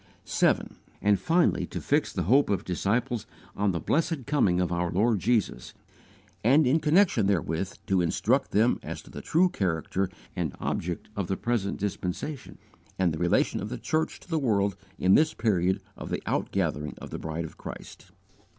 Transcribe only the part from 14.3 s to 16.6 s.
world in this period of the out